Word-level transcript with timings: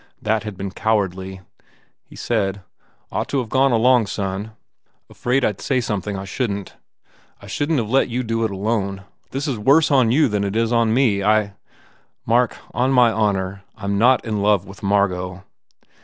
That 0.19 0.41
had 0.41 0.57
been 0.57 0.71
cowardly. 0.71 1.41
He 2.03 2.15
said, 2.15 2.63
"Ought 3.11 3.27
to 3.29 3.37
have 3.39 3.49
gone 3.49 3.71
along, 3.71 4.07
son.... 4.07 4.53
Afraid 5.11 5.45
I 5.45 5.51
d 5.51 5.61
say 5.61 5.79
something 5.79 6.17
I 6.17 6.25
274 6.25 6.75
THE 6.75 7.37
WALLING 7.37 7.37
shouldn 7.37 7.37
t. 7.37 7.37
I 7.39 7.47
shouldn 7.47 7.77
t 7.77 7.83
have 7.83 7.91
let 7.91 8.09
you 8.09 8.23
do 8.23 8.43
it 8.43 8.49
alone. 8.49 9.03
This 9.29 9.47
is 9.47 9.59
worse 9.59 9.91
on 9.91 10.11
you 10.11 10.27
than 10.27 10.43
it 10.43 10.55
is 10.55 10.73
on 10.73 10.91
me. 10.91 11.23
I" 11.23 11.53
"Mark, 12.25 12.57
on 12.73 12.91
my 12.91 13.11
honour, 13.11 13.61
I 13.77 13.83
m 13.83 13.99
not 13.99 14.25
in 14.25 14.41
love 14.41 14.65
with 14.65 14.81
Margot!" 14.81 15.43